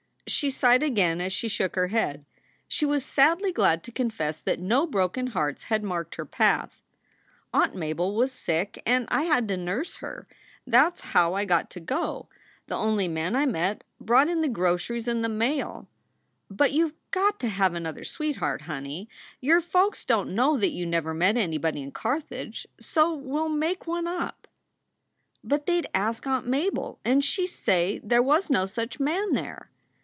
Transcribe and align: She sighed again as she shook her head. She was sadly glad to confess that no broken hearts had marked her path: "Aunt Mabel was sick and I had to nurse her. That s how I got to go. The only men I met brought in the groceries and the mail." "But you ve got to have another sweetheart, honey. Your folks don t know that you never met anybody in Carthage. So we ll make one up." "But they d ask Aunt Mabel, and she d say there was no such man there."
She 0.27 0.49
sighed 0.49 0.81
again 0.81 1.19
as 1.19 1.33
she 1.33 1.49
shook 1.49 1.75
her 1.75 1.87
head. 1.87 2.23
She 2.65 2.85
was 2.85 3.03
sadly 3.03 3.51
glad 3.51 3.83
to 3.83 3.91
confess 3.91 4.39
that 4.39 4.61
no 4.61 4.87
broken 4.87 5.27
hearts 5.27 5.63
had 5.63 5.83
marked 5.83 6.15
her 6.15 6.25
path: 6.25 6.77
"Aunt 7.53 7.75
Mabel 7.75 8.15
was 8.15 8.31
sick 8.31 8.81
and 8.85 9.09
I 9.11 9.23
had 9.23 9.45
to 9.49 9.57
nurse 9.57 9.97
her. 9.97 10.29
That 10.65 10.93
s 10.93 11.01
how 11.01 11.33
I 11.33 11.43
got 11.43 11.69
to 11.71 11.81
go. 11.81 12.29
The 12.67 12.75
only 12.75 13.09
men 13.09 13.35
I 13.35 13.45
met 13.45 13.83
brought 13.99 14.29
in 14.29 14.39
the 14.39 14.47
groceries 14.47 15.05
and 15.05 15.21
the 15.21 15.27
mail." 15.27 15.89
"But 16.49 16.71
you 16.71 16.89
ve 16.89 16.95
got 17.09 17.37
to 17.41 17.49
have 17.49 17.73
another 17.73 18.05
sweetheart, 18.05 18.61
honey. 18.61 19.09
Your 19.41 19.59
folks 19.59 20.05
don 20.05 20.27
t 20.27 20.33
know 20.33 20.55
that 20.55 20.69
you 20.71 20.85
never 20.85 21.13
met 21.13 21.35
anybody 21.35 21.81
in 21.81 21.91
Carthage. 21.91 22.65
So 22.79 23.13
we 23.15 23.37
ll 23.37 23.49
make 23.49 23.85
one 23.85 24.07
up." 24.07 24.47
"But 25.43 25.65
they 25.65 25.81
d 25.81 25.89
ask 25.93 26.25
Aunt 26.25 26.47
Mabel, 26.47 27.01
and 27.03 27.21
she 27.25 27.41
d 27.43 27.47
say 27.47 27.99
there 28.01 28.23
was 28.23 28.49
no 28.49 28.65
such 28.65 28.97
man 28.97 29.33
there." 29.33 29.69